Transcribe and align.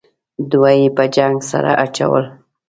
دوه 0.51 0.71
یې 0.79 0.87
په 0.97 1.03
جنگ 1.15 1.37
سره 1.51 1.71
اچول. 1.83 2.25